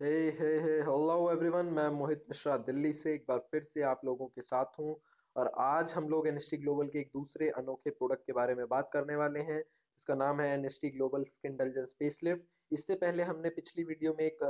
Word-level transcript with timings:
हे 0.00 0.08
हे 0.38 0.48
हे 0.62 0.72
hello 0.86 1.30
everyone 1.32 1.66
मैं 1.66 1.88
मोहित 1.90 2.24
मिश्रा, 2.28 2.56
दिल्ली 2.56 2.92
से 2.92 3.12
एक 3.14 3.24
बार 3.28 3.38
फिर 3.50 3.62
से 3.64 3.82
आप 3.82 4.00
लोगों 4.04 4.26
के 4.26 4.42
साथ 4.42 4.78
हूँ 4.80 4.96
और 5.36 5.50
आज 5.58 5.92
हम 5.96 6.08
लोग 6.08 6.28
एनएसटी 6.28 6.56
ग्लोबल 6.56 6.88
के 6.88 6.98
एक 7.00 7.10
दूसरे 7.14 7.48
अनोखे 7.58 7.90
प्रोडक्ट 7.90 8.26
के 8.26 8.32
बारे 8.32 8.54
में 8.54 8.66
बात 8.70 8.90
करने 8.92 9.16
वाले 9.16 9.40
हैं, 9.40 9.58
जिसका 9.60 10.14
नाम 10.14 10.40
है 10.40 10.52
एनएसटी 10.52 10.90
ग्लोबल 10.90 11.24
स्किन 11.24 11.56
डलजन 11.56 11.86
स्पेसलिफ्ट 11.86 12.42
इससे 12.72 12.94
पहले 12.96 13.22
हमने 13.22 13.50
पिछली 13.56 13.84
वीडियो 13.84 14.14
में 14.18 14.24
एक 14.26 14.44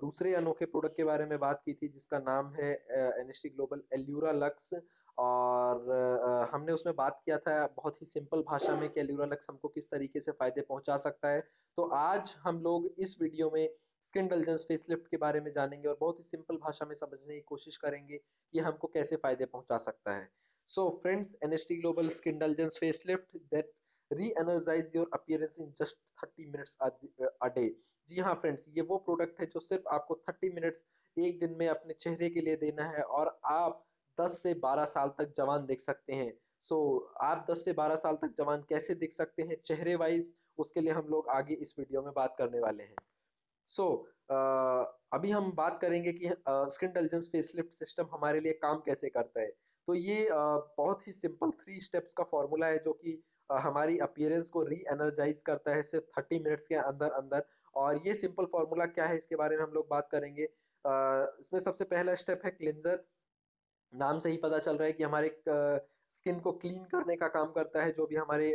दूसरे 0.00 0.34
अनोखे 0.34 0.66
प्रोडक्ट 0.66 0.96
के 0.96 1.04
बारे 1.04 1.26
में 1.26 1.38
बात 1.40 1.62
की 1.66 1.74
थी, 1.74 1.88
जिसका 1.88 2.18
नाम 2.20 2.54
है 2.54 2.72
एनएसटी 3.20 3.48
ग्लोबल 3.48 3.82
एल्यूरा 3.94 4.32
लक्स 4.36 4.72
और 5.18 6.48
हमने 6.52 6.72
उसमें 6.72 6.94
बात 6.96 7.20
किया 7.24 7.38
था 7.38 7.66
बहुत 7.76 8.00
ही 8.02 8.06
सिंपल 8.08 8.42
भाषा 8.48 8.76
में 8.76 8.88
कि 8.88 9.00
एल्यूरा 9.00 9.26
लक्स 9.32 9.46
हमको 9.50 9.68
किस 9.70 9.90
तरीके 9.90 10.20
से 10.20 10.32
फ़ायदे 10.32 10.60
पहुँचा 10.68 10.96
सकता 10.98 11.28
है। 11.28 11.40
तो 11.40 11.90
आज 11.96 12.36
हम 12.44 12.62
लोग 12.62 12.92
इस 12.98 13.18
वीडियो 13.22 13.50
में 13.54 13.68
स्किन 14.02 14.28
डलजेंस 14.28 14.64
फेसलिफ्ट 14.68 15.08
के 15.08 15.16
बारे 15.16 15.40
में 15.40 15.52
जानेंगे 15.52 15.88
और 15.88 15.96
बहुत 16.00 16.18
ही 16.18 16.24
सिंपल 16.24 16.56
भाषा 16.56 16.86
में 16.86 16.94
समझने 16.94 17.34
की 17.34 17.40
कोशिश 17.40 17.76
करेंगे 17.76 18.16
कि 18.16 18.58
हमको 18.58 18.88
कैसे 18.88 19.16
फ़ायदे 19.16 19.46
पहुँचा 19.46 19.78
सकता 19.78 20.16
है। 20.16 20.28
So 20.68 20.88
friends 21.02 21.34
an 21.34 21.48
N S T 21.48 21.76
global 21.76 22.08
skin 22.08 22.38
indulgence 22.38 22.78
facelift 22.80 23.36
that 23.36 23.72
reenergise 24.10 24.92
your 24.96 25.10
appearance 25.12 25.56
in 25.60 25.72
just 25.78 25.96
30 26.24 26.46
minutes 26.46 26.76
a 26.82 27.48
day 27.48 27.68
जी 28.08 28.20
हाँ 28.20 28.34
फ्रेंड्स 28.34 28.68
ये 28.68 28.82
वो 28.82 28.96
प्रोडक्ट 28.98 29.40
है 29.40 29.46
जो 29.46 29.60
सिर्फ़ 29.60 29.88
आपको 29.88 30.14
30 30.14 30.50
मिनट्स 30.54 30.84
एक 31.16 31.38
दिन 31.40 31.56
में 31.58 31.66
अपने 31.68 31.94
चेहरे 31.94 32.30
के 32.30 32.40
लिए 32.40 32.56
देना 32.56 32.84
है 32.84 33.02
और 33.02 33.40
आप 33.44 33.84
10 34.20 34.42
से 34.42 34.54
12 34.54 34.84
साल 34.84 35.08
तक 35.08 35.34
जवान 35.36 35.66
देख 35.66 35.80
सकते 35.80 36.12
हैं। 36.12 36.32
सो 36.60 36.76
so, 36.76 37.24
आप 37.24 37.46
10 37.50 37.64
से 37.64 37.72
12 37.72 37.94
साल 37.94 38.14
तक 38.14 38.34
जवान 38.38 38.62
कैसे 38.68 38.94
दिख 38.94 39.12
सकते 39.12 39.42
हैं? 39.42 39.56
चेहरे 39.66 39.94
वाइज 39.94 40.34
उसके 40.58 40.80
लिए 40.80 40.92
हम 40.92 41.06
लोग 41.08 41.28
आगे 41.28 41.54
इस 41.54 41.74
वीडियो 41.78 42.02
में 42.02 42.12
बात 42.16 42.34
करने 42.38 42.60
वाले 42.60 42.82
हैं। 42.82 42.94
सो 43.72 43.82
so, 43.82 44.36
अभी 45.12 45.30
हम 45.30 45.50
बात 45.52 45.78
करेंगे 45.80 46.12
कि 46.12 46.28
स्किन 46.48 46.88
इंटेलिजेंस 46.88 47.28
फेसलिफ्ट 47.32 47.74
सिस्टम 47.74 48.08
हमारे 48.12 48.40
लिए 48.40 48.52
काम 48.62 48.78
कैसे 48.86 49.08
करता 49.08 49.40
है। 49.40 49.50
तो 49.88 49.94
ये 49.94 50.28
बहुत 50.30 51.06
ही 51.06 51.12
सिंपल 51.12 51.50
थ्री 51.60 51.80
स्टेप्स 51.80 52.14
का 52.14 52.24
फॉर्मूला 52.24 52.66
है 52.66 52.78
जो 52.78 52.92
कि 52.94 53.22
हमारी 53.50 53.98
अपियरेंस 53.98 54.50
को 54.50 54.62
री 54.64 54.76
एनर्जाइज 54.92 55.42
करता 55.42 55.74
है 55.74 55.82
सिर्फ़ 55.82 56.04
थर्टी 56.18 56.38
मिनट्स 56.38 56.66
के 56.68 56.74
अंदर 56.74 57.10
अंदर। 57.12 57.44
और 57.74 58.00
ये 58.06 58.14
सिंपल 58.14 58.44
फॉर्मूला 58.52 58.86
क्या 58.88 59.06
है 59.06 59.16
इसके 59.16 59.36
बारे 59.36 59.56
में 59.56 59.62
हम 59.62 59.70
लोग 59.70 59.88
बात 59.90 60.08
करेंगे। 60.12 60.44
इसमें 61.40 61.60
सबसे 61.60 61.84
पहला 61.84 62.14
स्टेप 62.14 62.42
है 62.44 62.50
क्लिनजर 62.50 63.04
नाम 63.92 64.18
से 64.18 64.30
ही 64.30 64.36
पता 64.36 64.58
चल 64.58 64.76
रहा 64.76 64.86
है 64.86 64.92
कि 64.92 65.04
हमारे 65.04 65.36
स्किन 66.12 66.40
को 66.40 66.52
क्लीन 66.52 66.84
करने 66.84 67.16
का 67.16 67.28
काम 67.28 67.52
करता 67.52 67.82
है 67.82 67.92
जो 67.92 68.06
भी 68.06 68.16
हमारे 68.16 68.52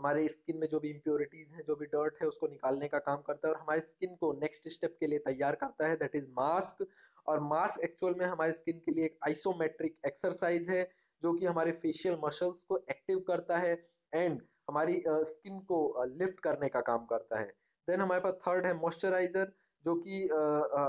हमारे 0.00 0.28
स्किन 0.28 0.56
में 0.56 0.66
जो 0.68 0.78
भी 0.80 0.90
इम्प्योरिटीज 0.90 1.52
हैं 1.54 1.62
जो 1.66 1.74
भी 1.76 1.86
डर्ट 1.86 2.22
है 2.22 2.28
उसको 2.28 2.48
निकालने 2.48 2.88
का 2.88 2.98
काम 2.98 3.16
करता 3.16 3.48
है 3.48 3.54
और 3.54 3.60
हमारे 3.60 3.80
स्किन 3.80 4.14
को 4.14 4.32
नेक्स्ट 4.32 4.68
स्टेप 4.68 4.96
के 5.00 5.06
लिए 5.06 5.18
तैयार 5.18 5.54
करता 5.54 5.88
है 5.88 5.96
दैट 5.96 6.16
इज़ 6.16 6.26
मास्क 6.38 6.86
और 7.28 7.40
मास्क 7.40 7.80
एक्चुअल 7.80 8.14
में 8.18 8.24
हमारे 8.26 8.52
स्किन 8.52 8.78
के 8.78 8.92
लिए 8.92 9.04
एक 9.04 9.18
आइसोमेट्रिक 9.26 9.96
एक्सरसाइज 10.06 10.68
है 10.70 10.82
जो 11.22 11.32
कि 11.32 11.46
हमारे 11.46 11.72
फेशियल 11.72 12.18
मसल्स 12.24 12.62
को 12.64 12.78
एक्टिव 12.90 13.18
करता 13.18 13.56
है 13.56 13.72
एंड 14.14 14.40
हमारी 14.68 15.02
स्किन 15.08 15.58
uh, 15.58 15.64
को 15.64 16.04
लिफ्ट 16.06 16.34
uh, 16.34 16.40
करने 16.44 16.68
का 16.68 16.80
काम 16.80 17.04
करता 17.04 17.40
है। 17.40 17.46
देन 17.88 18.00
हमारे 18.00 18.20
पास 18.20 18.32
थर्ड 18.46 18.66
है 18.66 18.72
मॉइस्चराइजर 18.74 19.52
जो 19.84 19.94
कि 20.06 20.22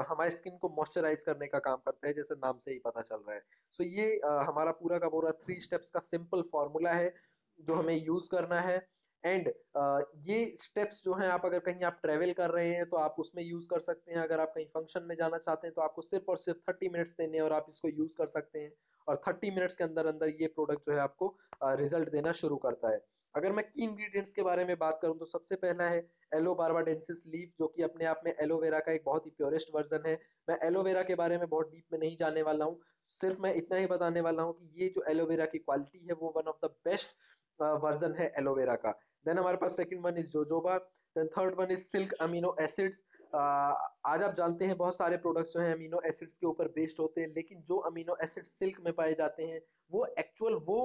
हमारे 0.09 0.29
स्किन 0.31 0.57
को 0.57 0.69
मॉइस्चराइज 0.69 1.23
करने 1.23 1.47
का 1.47 1.59
काम 1.59 1.77
करता 1.85 2.07
है 2.07 2.13
जैसे 2.13 2.35
नाम 2.35 2.57
से 2.57 2.71
ही 2.71 2.79
पता 2.79 3.01
चल 3.01 3.15
रहा 3.15 3.35
है। 3.35 3.41
सो 3.73 3.83
so, 3.83 3.89
ये 3.89 4.21
हमारा 4.47 4.71
पूरा 4.71 4.97
का 4.99 5.09
पूरा 5.09 5.31
थ्री 5.43 5.59
स्टेप्स 5.61 5.91
का 5.91 5.99
सिंपल 5.99 6.41
फॉर्मूला 6.51 6.91
है 6.93 7.13
जो 7.59 7.73
हमें 7.73 7.95
यूज़ 7.95 8.29
करना 8.29 8.59
है। 8.61 8.77
एंड 9.23 9.47
uh, 9.47 10.01
ये 10.27 10.53
स्टेप्स 10.57 11.03
जो 11.03 11.13
हैं 11.13 11.27
आप 11.29 11.45
अगर 11.45 11.59
कहीं 11.59 11.83
आप 11.85 11.99
ट्रेवल 12.03 12.31
कर 12.33 12.49
रहे 12.49 12.69
हैं 12.69 12.85
तो 12.89 12.97
आप 12.97 13.15
उसमें 13.19 13.43
यूज़ 13.43 13.67
कर 13.69 13.79
सकते 13.79 14.11
हैं। 14.11 14.19
अगर 14.19 14.39
आप 14.39 14.53
कहीं 14.55 14.65
फ़ंक्शन 14.67 15.03
में 15.03 15.15
जाना 15.15 15.37
चाहते 15.37 15.67
हैं 15.67 15.73
तो 15.75 15.81
आपको 15.81 16.01
सिर्फ़ 16.01 16.31
और 16.31 16.37
सिर्फ़ 16.37 16.59
थर्टी 16.69 16.89
मिनट्स 16.89 17.15
देने 17.17 17.39
और 17.39 17.53
आप 17.53 17.65
इसको 17.69 17.89
यूज़ 17.89 18.15
कर 18.17 18.27
सकते 18.27 18.59
हैं। 18.59 18.71
और 19.07 19.21
थर्टी 19.27 19.51
मिनट्स 19.51 19.75
के 19.75 19.83
अंदर 19.83 20.05
अंदर 20.05 20.29
ये 20.41 20.47
प्रोडक्ट 20.49 20.85
जो 20.85 20.93
है 20.93 20.99
आपको 20.99 21.35
रिज़ल्ट 21.61 22.07
uh, 22.07 22.13
देना 22.13 22.31
शुरू 22.31 22.55
करता 22.57 22.91
है। 22.91 23.01
अगर 23.35 23.51
मैं 23.51 23.63
की 23.65 23.83
इंग्रेडिएंट्स 23.83 24.33
के 24.33 24.43
बारे 24.43 24.63
में 24.65 24.75
बात 24.77 24.99
करूँ 25.01 25.17
तो 25.19 25.25
सबसे 25.25 25.55
पहला 25.57 25.83
है 25.89 25.99
एलो 26.31 26.53
बारबाडेंसिस 26.55 27.23
लीफ 27.27 27.51
जो 27.59 27.67
कि 27.67 27.83
अपने 27.83 28.05
आप 28.05 28.21
में 28.25 28.33
एलोवेरा 28.33 28.79
का 28.79 28.91
एक 28.91 29.03
बहुत 29.05 29.25
ही 29.25 29.31
प्योरेस्ट 29.37 29.69
वर्जन 29.75 30.07
है। 30.07 30.13
मैं 30.49 30.57
एलोवेरा 30.67 31.03
के 31.03 31.15
बारे 31.15 31.37
में 31.37 31.47
बहुत 31.49 31.71
डीप 31.71 31.83
में 31.93 31.99
नहीं 31.99 32.15
जाने 32.17 32.41
वाला 32.41 32.65
हूँ। 32.65 32.79
सिर्फ़ 33.11 33.41
मैं 33.41 33.53
इतना 33.55 33.77
ही 33.77 33.87
बताने 33.87 34.21
वाला 34.21 34.43
हूँ 34.43 34.53
कि 34.53 34.81
ये 34.81 34.89
जो 34.95 35.03
एलोवेरा 35.11 35.45
की 35.45 35.57
क्वालिटी 35.59 36.05
है 36.07 36.13
वो 36.21 36.33
one 36.37 36.49
of 36.49 36.65
the 36.65 36.69
best 36.85 37.15
version 37.59 38.15
है 38.19 38.31
एलोवेरा 38.39 38.75
का। 38.75 38.91
देन 39.25 39.37
हमारे 39.37 39.57
पास 39.57 39.75
second 39.77 40.05
one 40.05 40.17
is 40.17 40.29
jojoba 40.31 40.77
then 41.15 41.27
third 41.37 41.55
one 41.59 41.71
is 41.71 41.81
silk 41.81 42.13
amino 42.21 42.55
acids 42.61 43.03
आज 43.33 44.23
आप 44.23 44.33
जानते 44.37 44.65
हैं 44.65 44.77
बहुत 44.77 44.95
सारे 44.95 45.17
प्रोडक्ट्स 45.17 45.53
जो 45.53 45.59
हैं 45.59 45.73
अमीनो 45.73 46.01
एसिड्स 46.07 46.37
के 46.37 46.47
ऊपर 46.47 46.67
बेस्ड 46.69 46.99
होते 46.99 47.21
हैं, 47.21 47.27
लेकिन 47.29 47.61
जो 47.67 47.77
अमीनो 47.89 48.15
एसिड 48.23 48.45
सिल्क 48.45 48.79
में 48.85 48.93
पाए 48.93 49.13
जाते 49.19 49.43
हैं, 49.43 49.61
वो 49.91 50.05
एक्चुअल 50.19 50.53
वो 50.67 50.79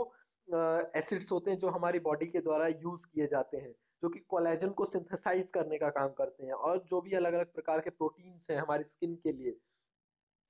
एसिड्स 0.97 1.33
होते 1.33 1.51
हैं 1.51 1.59
जो 1.59 1.69
हमारी 1.71 1.99
बॉडी 2.01 2.27
के 2.27 2.41
द्वारा 2.41 2.67
यूज़ 2.69 3.07
किए 3.07 3.27
जाते 3.27 3.57
हैं, 3.57 3.73
जो 4.03 4.09
कि 4.09 4.19
कोलेजन 4.29 4.71
को 4.71 4.85
सिंथेसाइज 4.85 5.51
करने 5.51 5.79
का 5.79 5.89
काम 5.91 6.13
करते 6.19 6.47
हैं। 6.47 6.53
और 6.53 6.85
जो 6.91 7.01
भी 7.01 7.17
अलग 7.17 7.33
अलग 7.35 7.53
प्रकार 7.55 7.81
के 7.81 7.91
प्रोटीन्स 7.93 8.51
हैं 8.51 8.59
हमारी 8.59 8.85
स्किन 8.89 9.15
के 9.25 9.33
लिए 9.33 9.57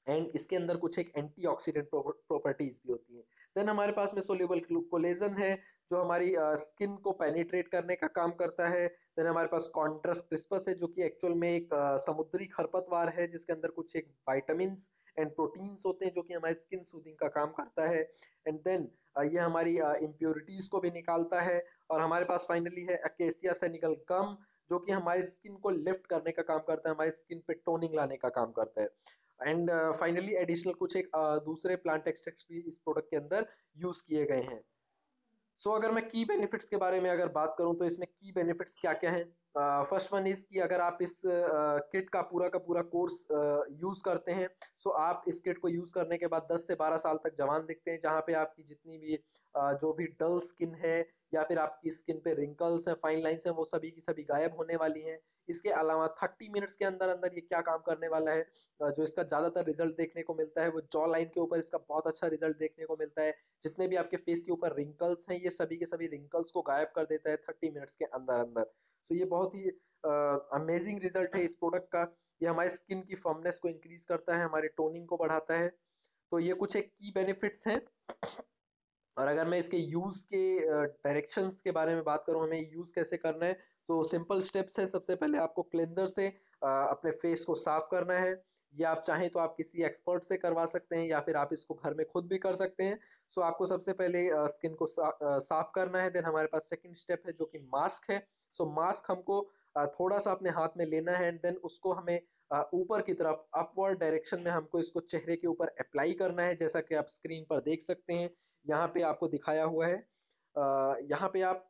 एंड 0.06 0.30
इसके 0.34 0.56
अंदर 0.56 0.76
कुछ 0.78 0.98
एक 0.98 1.12
एंटीऑक्सीडेंट 1.16 1.88
प्रॉपर्टीज़ 1.92 2.80
भी 2.82 2.92
होती 2.92 3.16
हैं। 3.16 3.24
देन 3.56 3.68
हमारे 3.68 3.92
पास 3.92 4.12
में 4.14 4.20
सोल्यूबल 4.22 4.60
कोलेजन 4.90 5.36
है 5.38 5.54
जो 5.90 5.98
हमारी 5.98 6.32
स्किन 6.36 6.90
uh, 6.90 7.00
को 7.02 7.12
पेनिट्रेट 7.12 7.68
करने 7.68 7.94
का 7.96 8.06
काम 8.16 8.30
करता 8.30 8.68
है। 8.68 8.86
देन 8.86 9.26
हमारे 9.26 9.48
पास 9.48 9.68
कॉन्ट्रस 9.74 10.20
क्रिस्पस 10.20 10.64
है 10.68 10.74
जो 10.74 10.86
कि 10.86 11.02
एक्चुअल 11.02 11.34
में 11.34 11.48
एक 11.48 11.74
uh, 11.74 11.98
समुद्री 11.98 12.46
खरपतवार 12.46 13.12
है 13.18 13.26
जिसके 13.26 13.52
अंदर 13.52 13.70
कुछ 13.70 13.96
एक 13.96 14.12
वाइटामिन 14.28 14.76
एंड 15.18 15.30
प्रोटीन्स 15.30 15.86
होते 15.86 16.06
हैं 16.06 16.12
जो 16.14 16.22
कि 16.22 16.34
हमारी 16.34 16.54
स्किन 16.54 16.82
सूदिंग 16.82 17.16
का 17.16 17.28
काम 17.38 17.52
करता 17.52 17.88
है। 17.88 18.02
एंड 18.48 18.58
देन 18.60 18.88
uh, 19.18 19.32
ये 19.32 19.40
हमारी 19.40 19.76
इम्प्योरिटीज 20.04 20.68
को 20.68 20.80
भी 20.80 20.90
निकालता 20.90 21.40
है। 21.42 21.62
और 21.90 22.00
हमारे 22.00 22.24
पास 22.24 22.46
फाइनली 22.48 22.86
है 22.90 22.96
अकेसिया 23.04 23.52
सेनिकल 23.52 23.96
गम 24.10 24.36
जो 24.70 24.78
कि 24.78 24.92
हमारी 24.92 25.22
स्किन 25.22 25.56
को 25.56 25.70
लिफ्ट 25.70 26.06
करने 26.06 26.32
का 26.32 26.42
काम 26.42 26.58
करता 26.68 26.88
है 26.88 26.94
हमारी 26.94 27.10
स्किन 27.16 27.42
पे 27.48 27.54
टोनिंग 27.66 27.94
लाने 27.94 28.16
का 28.16 28.28
काम 28.28 28.52
करता 28.52 28.82
है। 28.82 28.88
एंड 29.42 29.70
फाइनली 29.70 30.34
एडिशनल 30.34 30.72
कुछ 30.72 30.96
एक 30.96 31.06
uh, 31.06 31.44
दूसरे 31.44 31.76
प्लांट 31.76 32.08
एक्सट्रैक्ट्स 32.08 32.46
भी 32.50 32.60
इस 32.60 32.78
प्रोडक्ट 32.78 33.10
के 33.10 33.16
अंदर 33.16 33.46
यूज़ 33.76 34.02
किए 34.08 34.24
गए 34.24 34.42
हैं। 34.42 34.64
सो 35.58 35.70
so, 35.70 35.76
अगर 35.76 35.90
मैं 35.90 36.08
की 36.08 36.24
बेनिफिट्स 36.24 36.68
के 36.68 36.76
बारे 36.76 37.00
में 37.00 37.10
अगर 37.10 37.28
बात 37.28 37.54
करूँ 37.58 37.74
तो 37.78 37.84
इसमें 37.84 38.06
की 38.06 38.32
बेनिफिट्स 38.32 38.76
क्या 38.80 38.92
क्या 38.92 39.10
हैं? 39.10 39.24
फ़र्स्ट 39.58 40.12
वन 40.12 40.26
इज़ 40.26 40.44
कि 40.50 40.58
अगर 40.60 40.80
आप 40.80 40.98
इस 41.02 41.22
किट 41.26 42.04
uh, 42.04 42.10
का 42.12 42.22
पूरा 42.22 42.48
का 42.48 42.58
पूरा 42.58 42.82
कोर्स 42.82 43.26
यूज़ 43.30 43.98
uh, 43.98 44.04
करते 44.04 44.32
हैं 44.32 44.48
सो 44.78 44.90
so 44.90 44.96
आप 44.96 45.24
इस 45.28 45.40
किट 45.40 45.58
को 45.58 45.68
यूज़ 45.68 45.92
करने 45.92 46.16
के 46.16 46.26
बाद 46.26 46.48
10 46.52 46.66
से 46.66 46.74
12 46.74 46.96
साल 46.96 47.16
तक 47.16 47.36
जवान 47.38 47.66
दिखते 47.66 47.90
हैं 47.90 48.00
जहाँ 48.02 48.20
पे 48.20 48.32
आपकी 48.32 48.62
जितनी 48.62 48.98
भी 48.98 49.16
uh, 49.16 49.72
जो 49.80 49.92
भी 49.92 50.06
डल 50.06 50.38
स्किन 50.40 50.74
है 50.74 50.98
या 51.34 51.42
फिर 51.42 51.58
आपकी 51.58 51.90
स्किन 51.90 52.20
पे 52.24 52.34
रिंकल्स 52.34 52.88
हैं 52.88 52.94
फाइन 52.94 53.22
लाइंस 53.22 53.46
हैं 53.46 53.54
वो 53.54 53.64
सभी 53.64 53.90
की 53.90 54.00
सभी 54.00 54.22
गायब 54.22 54.56
होने 54.56 54.76
वाली 54.76 55.00
हैं। 55.00 55.18
इसके 55.48 55.70
अलावा 55.72 56.06
30 56.16 56.48
मिनट्स 56.52 56.76
के 56.76 56.84
अंदर 56.84 57.08
अंदर 57.08 57.34
ये 57.34 57.40
क्या 57.40 57.60
काम 57.62 57.78
करने 57.86 58.08
वाला 58.08 58.32
है 58.32 58.42
जो 58.80 59.02
इसका 59.02 59.22
ज़्यादातर 59.24 59.64
रिज़ल्ट 59.66 59.96
देखने 59.96 60.22
को 60.22 60.34
मिलता 60.34 60.62
है, 60.62 60.68
वो 60.70 60.80
जॉ 60.92 61.06
लाइन 61.06 61.28
के 61.34 61.40
ऊपर 61.40 61.58
इसका 61.58 61.78
बहुत 61.80 62.06
अच्छा 62.06 62.26
रिज़ल्ट 62.26 62.58
देखने 62.58 62.84
को 62.86 62.96
मिलता 63.00 63.22
है। 63.22 63.34
जितने 63.64 63.88
भी 63.88 63.96
आपके 63.96 64.16
फेस 64.18 64.42
के 64.42 64.52
ऊपर 64.52 64.76
रिंकल्स 64.76 65.26
हैं, 65.30 65.38
ये 65.40 65.50
सभी 65.52 65.76
के 65.76 65.86
सभी 65.86 66.06
रिंकल्स 66.08 66.50
को 66.50 66.62
गायब 66.64 66.92
कर 66.96 67.04
देता 67.06 67.30
है 67.30 67.36
थर्टी 67.38 67.70
मिनट्स 67.70 67.96
के 67.96 68.04
अंदर 68.06 68.34
अंदर। 68.36 68.70
सो 69.10 69.14
ये 69.14 69.24
बहुत 69.26 69.54
ही 69.54 69.68
अमेजिंग 70.54 71.00
रिज़ल्ट 71.02 71.36
है 71.36 71.42
इस 71.44 71.54
प्रोडक्ट 71.54 71.88
का। 71.92 72.02
ये 72.40 72.48
हमारे 72.48 72.68
स्किन 72.70 73.00
की 73.02 73.14
फर्मनेस 73.16 73.58
को 73.58 73.68
इंक्रीज 73.68 74.04
करता 74.06 74.36
है, 74.36 74.44
हमारे 74.44 74.68
टोनिंग 74.76 75.06
को 75.08 75.16
बढ़ाता 75.16 75.54
है। 75.54 75.68
तो 76.32 76.38
ये 76.38 76.54
कुछ 76.54 76.76
एक 76.76 76.90
की 76.90 77.12
बेनिफिट्स 77.14 77.66
हैं। 77.66 77.80
और 79.16 79.28
अगर 79.28 79.46
मैं 79.46 79.58
इसके 79.58 79.76
यूज़ 79.76 80.24
के 80.24 80.42
डायरेक्शंस 80.78 81.62
के 81.62 81.70
बारे 81.72 81.94
में 81.94 82.02
बात 82.04 82.24
करूँ, 82.26 82.42
हमें 82.42 82.70
यूज़ 82.72 82.92
कैसे 82.94 83.16
करना 83.16 83.46
है 83.46 83.58
तो 83.88 84.02
सिंपल 84.02 84.40
स्टेप्स 84.40 84.78
है 84.80 84.86
सबसे 84.86 85.14
पहले 85.16 85.38
आपको 85.38 85.62
क्लेंजर 85.64 86.06
से 86.06 86.26
अपने 86.62 87.10
फेस 87.12 87.44
को 87.44 87.54
साफ़ 87.56 87.84
करना 87.90 88.14
है। 88.18 88.34
या 88.74 88.90
आप 88.90 89.02
चाहें 89.06 89.28
तो 89.30 89.38
आप 89.38 89.54
किसी 89.56 89.82
एक्सपर्ट 89.84 90.22
से 90.24 90.36
करवा 90.36 90.64
सकते 90.66 90.96
हैं 90.96 91.06
या 91.08 91.20
फिर 91.20 91.36
आप 91.36 91.50
इसको 91.52 91.74
घर 91.74 91.94
में 91.94 92.04
खुद 92.06 92.26
भी 92.28 92.38
कर 92.38 92.54
सकते 92.54 92.84
हैं। 92.84 92.98
सो 93.32 93.40
आपको 93.42 93.66
सबसे 93.66 93.92
पहले 93.92 94.24
स्किन 94.54 94.74
को 94.74 94.86
साफ़ 94.88 95.70
करना 95.74 96.00
है। 96.02 96.10
देन 96.10 96.24
हमारे 96.24 96.48
पास 96.52 96.68
सेकंड 96.70 96.96
स्टेप 96.96 97.22
है 97.26 97.32
जो 97.32 97.44
कि 97.44 97.58
मास्क 97.74 98.10
है। 98.10 98.18
सो 98.56 98.66
मास्क 98.72 99.10
हमको 99.10 99.40
थोड़ा 99.94 100.18
सा 100.18 100.32
अपने 100.32 100.50
हाथ 100.50 100.76
में 100.78 100.84
लेना 100.86 101.12
है 101.12 101.26
एंड 101.28 101.38
देन 101.40 101.56
उसको 101.64 101.92
हमें 101.92 102.20
ऊपर 102.74 103.02
की 103.02 103.14
तरफ़ 103.14 103.38
अपवर्ड 103.60 103.98
डायरेक्शन 104.00 104.40
में 104.42 104.50
हमको 104.50 104.80
इसको 104.80 105.00
चेहरे 105.02 105.36
के 105.36 105.46
ऊपर 105.48 105.68
अप्लाई 105.80 106.12
करना 106.14 106.42
है। 106.42 106.54
जैसा 106.56 106.80
कि 106.80 106.94
आप 106.94 107.06
स्क्रीन 107.10 107.44
पर 107.50 107.60
देख 107.62 107.82
सकते 107.82 108.14
हैं। 108.14 108.30
यहाँ 108.66 108.86
पे 108.94 109.02
आपको 109.04 109.28
दिखाया 109.28 109.64
हुआ 109.64 109.86
है। 109.86 109.96
यहाँ 110.56 111.28
पे 111.28 111.40
आप 111.42 111.66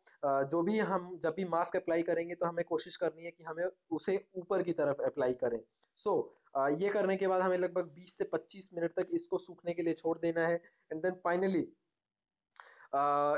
जो 0.50 0.62
भी 0.62 0.78
हम 0.80 1.18
जब 1.22 1.34
भी 1.36 1.44
मास्क 1.46 1.76
अप्लाई 1.76 2.02
करेंगे 2.02 2.34
तो 2.34 2.46
हमें 2.46 2.64
कोशिश 2.64 2.96
करनी 2.96 3.24
है 3.24 3.30
कि 3.30 3.44
हमें 3.44 3.64
उसे 3.90 4.16
ऊपर 4.36 4.62
की 4.62 4.72
तरफ़ 4.72 5.02
अप्लाई 5.02 5.32
करें। 5.34 5.60
सो 5.98 6.10
so, 6.10 6.80
ये 6.80 6.88
करने 6.88 7.16
के 7.16 7.26
बाद 7.26 7.40
हमें 7.40 7.56
लगभग 7.58 7.90
20 7.94 8.16
से 8.18 8.24
25 8.34 8.70
मिनट 8.74 8.92
तक 8.96 9.08
इसको 9.14 9.38
सूखने 9.38 9.72
के 9.74 9.82
लिए 9.82 9.94
छोड़ 9.94 10.16
देना 10.18 10.46
है। 10.46 10.54
And 10.92 11.02
then 11.02 11.14
finally 11.24 11.66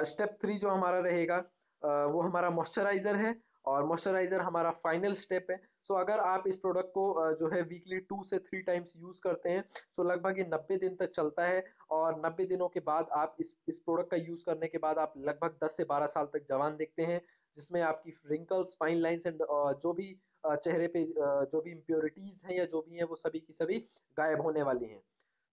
step 0.09 0.39
three 0.43 0.57
जो 0.59 0.69
हमारा 0.69 0.99
रहेगा 1.01 1.37
वो 1.83 2.21
हमारा 2.21 2.51
मॉइस्चराइजर 2.51 3.17
है। 3.17 3.35
और 3.69 3.85
मॉइस्चराइज़र 3.87 4.41
हमारा 4.41 4.71
फाइनल 4.85 5.13
स्टेप 5.15 5.47
है। 5.51 5.57
सो 5.85 5.95
so, 5.95 6.01
अगर 6.01 6.21
आप 6.21 6.45
इस 6.49 6.57
प्रोडक्ट 6.57 6.91
को 6.95 7.35
जो 7.35 7.49
है 7.55 7.63
वीकली 7.65 7.99
टू 8.09 8.23
से 8.25 8.39
थ्री 8.39 8.61
टाइम्स 8.63 8.95
यूज़ 8.97 9.21
करते 9.23 9.51
हैं 9.51 9.65
सो 9.71 10.03
so 10.03 10.09
लगभग 10.09 10.39
ये 10.39 10.45
नब्बे 10.45 10.77
दिन 10.79 10.97
तक 10.97 11.11
चलता 11.11 11.47
है 11.47 11.65
और 11.91 12.21
नब्बे 12.27 12.45
दिनों 12.47 12.69
के 12.69 12.81
बाद 12.87 13.09
आप 13.17 13.37
इस 13.41 13.55
इस 13.69 13.79
प्रोडक्ट 13.79 14.11
का 14.11 14.17
यूज़ 14.19 14.45
करने 14.45 14.69
के 14.69 14.79
बाद 14.79 14.99
आप 14.99 15.15
लगभग 15.19 15.59
दस 15.65 15.77
से 15.77 15.85
बारह 15.85 16.07
साल 16.07 16.27
तक 16.33 16.47
जवान 16.51 16.77
देखते 16.77 17.03
हैं 17.05 17.21
जिसमें 17.55 17.81
आपकी 17.83 18.17
रिंकल्स 18.31 18.77
फाइन 18.81 19.01
लाइन्स 19.01 19.27
एंड 19.27 19.45
जो 19.83 19.93
भी 19.93 20.15
चेहरे 20.47 20.87
पे 20.89 21.05
जो 21.53 21.61
भी 21.61 21.71
इम्प्योरिटीज़ 21.71 22.43
हैं 22.47 22.59
या 22.59 22.65
जो 22.75 22.81
भी 22.81 22.97
हैं 22.97 23.05
वो 23.05 23.17
सभी 23.17 23.41
की 23.41 23.53
सभी 23.53 23.79
गायब 24.17 24.41
होने 24.41 24.63
वाली 24.63 24.87
हैं। 24.87 25.03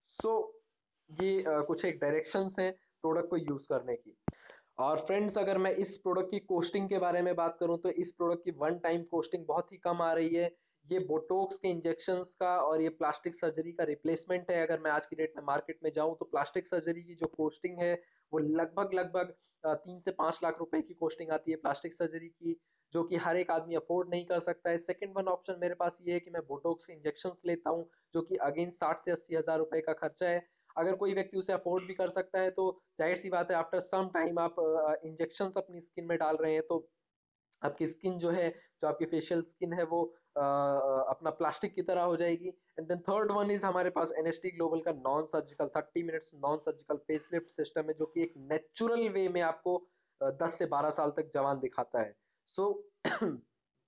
सो 0.08 0.30
so, 0.30 1.22
ये 1.22 1.44
कुछ 1.48 1.86
एक 1.86 2.00
डायरेक्शंस 2.00 2.56
हैं 2.60 2.72
प्रोडक्ट 3.04 3.30
को 3.30 3.38
यूज़ 3.38 3.68
करने 3.70 3.96
की। 3.96 4.16
और 4.78 4.98
फ्रेंड्स 5.00 5.38
अगर 5.38 5.58
मैं 5.58 5.72
इस 5.74 5.96
प्रोडक्ट 5.98 6.32
की 6.32 6.40
कोस्टिंग 6.42 6.88
के 6.90 7.00
बारे 7.00 7.22
में 7.22 7.36
बात 7.36 7.58
करूँ 7.60 7.78
तो 7.78 7.90
इस 7.92 8.12
प्रोडक्ट 8.12 8.44
की 8.46 8.52
वन 8.60 8.78
टाइम 8.80 9.04
कोस्टिंग 9.12 9.46
बहुत 9.46 9.72
ही 9.72 9.78
कम 9.78 10.02
आ 10.02 10.12
रही 10.14 10.36
है। 10.36 10.52
ये 10.86 11.00
बोटोक्स 11.02 11.60
के 11.60 11.68
इंजेक्शंस 11.68 12.34
का 12.40 12.50
और 12.60 12.82
ये 12.82 12.90
प्लास्टिक 12.92 13.36
सर्जरी 13.36 13.72
का 13.72 13.84
रिप्लेसमेंट 13.84 14.52
है। 14.52 14.62
अगर 14.66 14.80
मैं 14.80 14.92
आज 14.92 15.06
की 15.06 15.16
डेट 15.16 15.34
में 15.38 15.44
मार्केट 15.46 15.80
में 15.84 15.92
जाऊँ 15.96 16.16
तो 16.18 16.26
प्लास्टिक 16.26 16.68
सर्जरी 16.68 17.02
की 17.04 17.16
जो 17.16 17.28
कोस्टिंग 17.28 17.80
है, 17.80 17.94
वो 18.32 18.40
लगभग 18.40 18.94
लगभग 18.94 19.34
तीन 19.64 20.00
से 20.00 20.12
पाँच 20.14 20.40
लाख 20.44 20.60
रुपए 20.60 20.82
की 20.82 20.94
कोस्टिंग 20.96 21.32
आती 21.32 21.52
है 21.52 21.58
प्लास्टिक 21.58 21.96
सर्जरी 21.96 22.28
की, 22.28 22.56
जो 22.94 23.04
कि 23.04 23.16
हर 23.18 23.38
एक 23.38 23.52
आदमी 23.52 23.76
अफोर्ड 23.76 24.10
नहीं 24.10 24.26
कर 24.26 24.40
सकता 24.42 24.70
है। 24.70 24.78
सेकंड 24.80 25.14
वन 25.18 25.28
ऑप्शन 25.28 25.58
मेरे 25.62 25.76
पास 25.76 25.98
ये 26.02 26.14
है 26.14 26.20
कि 26.20 26.32
मैं 26.32 26.42
बोटोक्स 26.48 26.86
के 26.86 26.94
इंजेक्शन 26.94 27.32
लेता 27.46 27.70
हूँ, 27.70 27.90
जो 28.14 28.22
कि 28.22 28.36
अगेन 28.44 28.70
साठ 28.72 29.00
से 29.00 29.12
अस्सी 29.12 29.36
हज़ार 29.36 29.58
रुपए 29.60 29.82
का 29.82 29.94
खर्चा 29.96 30.28
है। 30.28 30.46
अगर 30.78 30.96
कोई 30.96 31.14
व्यक्ति 31.14 31.38
उसे 31.38 31.54
अफोर्ड 31.54 31.86
भी 31.88 31.94
कर 31.94 32.10
सकता 32.10 32.42
है 32.42 32.50
तो 32.52 32.72
ज़ाहिर 33.00 33.16
सी 33.18 33.30
बात 33.30 33.52
है 33.52 33.58
आफ्टर 33.58 33.80
सम 33.80 34.10
टाइम 34.14 34.40
आप 34.40 34.56
इंजेक्शन 35.06 35.52
अपनी 35.58 35.82
स्किन 35.82 36.06
में 36.06 36.18
डाल 36.18 36.38
रहे 36.42 36.54
हैं 36.54 36.62
तो 36.70 36.86
आपकी 37.62 37.88
स्किन 37.88 38.18
जो 38.20 38.30
है 38.30 38.50
जो 38.82 38.88
आपकी 38.88 39.06
फेशियल 39.06 39.42
स्किन 39.44 39.74
है 39.74 39.84
वो 39.86 40.04
आ, 40.38 40.46
अपना 41.10 41.30
प्लास्टिक 41.32 41.74
की 41.76 41.82
तरह 41.82 42.02
हो 42.04 42.16
जाएगी। 42.18 42.50
And 42.80 42.88
then 42.88 43.00
third 43.00 43.32
one 43.32 43.52
is 43.52 43.66
हमारे 43.66 43.90
पास 43.90 44.12
एनएसटी 44.20 44.50
ग्लोबल 44.52 44.80
का 44.80 44.92
non 44.92 45.26
surgical 45.28 45.68
thirty 45.76 46.04
minutes 46.04 46.34
non 46.36 46.58
surgical 46.58 46.98
facelift 47.08 47.52
system 47.52 47.90
है 47.90 47.94
जो 47.94 48.06
कि 48.06 48.22
एक 48.24 48.34
नेचुरल 48.52 49.08
वे 49.10 49.28
में 49.30 49.42
आपको 49.42 49.78
दस 50.22 50.58
से 50.60 50.66
बारह 50.66 50.90
साल 50.90 51.12
तक 51.12 51.32
जवान 51.34 51.60
दिखाता 51.60 52.02
है। 52.02 52.16
सो 52.50 52.68
so, 53.06 53.32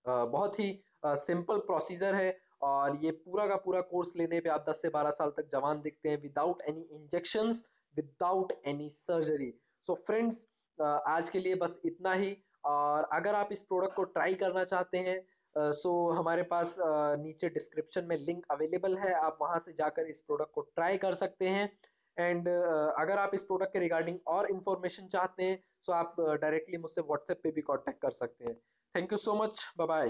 बहुत 0.08 0.60
ही 0.60 0.70
सिंपल 1.06 1.58
प्रोसीजर 1.68 2.16
है। 2.16 2.30
और 2.62 2.98
ये 3.04 3.12
पूरा 3.12 3.48
का 3.48 3.56
पूरा 3.56 3.82
कोर्स 3.82 4.16
लेने 4.18 4.40
पे 4.40 4.50
आप 4.50 4.66
10 4.70 4.74
से 4.74 4.90
12 4.90 5.12
साल 5.12 5.30
तक 5.30 5.50
जवान 5.52 5.82
दिखते 5.82 6.10
हैं 6.10 6.22
without 6.22 6.62
any 6.62 6.82
injection 6.82 7.52
without 7.96 8.54
any 8.66 8.90
surgery 8.90 9.54
so 9.82 9.96
friends 10.08 10.48
आज 10.82 11.30
के 11.30 11.40
लिए 11.40 11.56
बस 11.56 11.80
इतना 11.86 12.14
ही। 12.14 12.38
और 12.66 13.04
अगर 13.14 13.36
आप 13.36 13.50
इस 13.52 13.62
प्रोडक्ट 13.64 13.96
को 13.96 14.04
ट्राई 14.04 14.34
करना 14.34 14.64
चाहते 14.64 14.98
हैं 14.98 15.72
सो 15.72 16.12
uh, 16.12 16.18
हमारे 16.18 16.44
पास 16.44 16.78
uh, 16.80 17.20
नीचे 17.20 17.50
डिस्क्रिप्शन 17.50 18.06
में 18.06 18.18
लिंक 18.18 18.46
अवेलेबल 18.52 18.98
है। 18.98 19.14
आप 19.14 19.38
वहाँ 19.42 19.60
से 19.60 19.74
जाकर 19.74 20.08
इस 20.08 20.22
प्रोडक्ट 20.22 20.52
को 20.54 20.62
ट्राई 20.62 20.98
कर 20.98 21.14
सकते 21.14 21.48
हैं। 21.48 21.80
एंड 22.20 22.48
uh, 22.48 23.02
अगर 23.02 23.18
आप 23.18 23.32
इस 23.34 23.44
प्रोडक्ट 23.44 23.74
के 23.74 23.80
रिगार्डिंग 23.80 24.18
और 24.28 24.52
इन्फॉर्मेशन 24.52 25.08
चाहते 25.08 25.44
हैं 25.44 25.64
सो 25.82 25.92
so 25.92 25.98
आप 25.98 26.16
डायरेक्टली 26.20 26.78
मुझसे 26.78 27.02
व्हाट्सएप 27.02 27.40
पे 27.44 27.52
भी 27.52 27.62
कांटेक्ट 27.62 28.02
कर 28.02 28.12
सकते 28.12 28.46
हैं। 28.46 28.56
Thank 28.96 29.12
you 29.12 29.18
so 29.18 29.34
much 29.34 29.74
bye 29.78 30.06